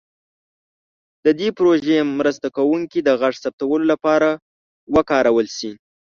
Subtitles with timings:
[1.25, 4.29] د دې پروژې مرسته کوونکي د غږ ثبتولو لپاره
[4.95, 5.71] وکارول شي.